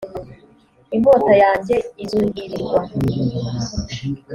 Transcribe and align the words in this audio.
inkota 0.95 1.33
yanjye 1.43 1.75
izuhirirwa 2.03 2.79